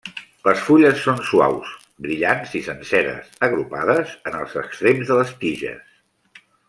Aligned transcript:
Les 0.47 0.61
fulles 0.67 1.01
són 1.07 1.19
suaus, 1.31 1.75
brillants 2.05 2.55
i 2.61 2.61
senceres, 2.69 3.29
agrupades 3.49 4.17
en 4.31 4.39
els 4.41 4.57
extrems 4.63 5.13
de 5.13 5.19
les 5.21 5.35
tiges. 5.45 6.43